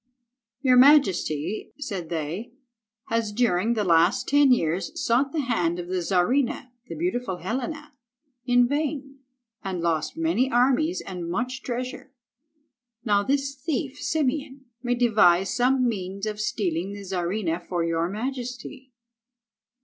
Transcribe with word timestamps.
"Your 0.61 0.77
majesty," 0.77 1.73
said 1.77 2.09
they, 2.09 2.53
"has 3.09 3.31
during 3.31 3.75
the 3.75 3.83
last 3.83 4.27
ten 4.27 4.51
years 4.51 4.91
sought 4.99 5.31
the 5.31 5.41
hand 5.41 5.77
of 5.77 5.89
the 5.89 6.01
Czarina, 6.01 6.71
the 6.87 6.95
beautiful 6.95 7.37
Helena, 7.37 7.93
in 8.43 8.67
vain, 8.67 9.19
and 9.63 9.79
lost 9.79 10.17
many 10.17 10.49
armies 10.51 11.01
and 11.05 11.29
much 11.29 11.61
treasure. 11.61 12.11
Now 13.05 13.21
this 13.21 13.53
thief, 13.53 14.01
Simeon, 14.01 14.65
may 14.81 14.95
devise 14.95 15.53
some 15.55 15.87
means 15.87 16.25
of 16.25 16.41
stealing 16.41 16.93
the 16.93 17.03
Czarina 17.05 17.59
for 17.59 17.83
your 17.83 18.09
Majesty." 18.09 18.89